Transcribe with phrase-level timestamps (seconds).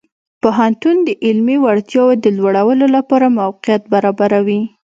[0.41, 4.61] پوهنتون د علمي وړتیاو د لوړولو لپاره موقعیت برابروي.